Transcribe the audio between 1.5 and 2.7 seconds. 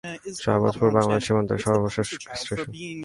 সর্বশেষ স্টেশন।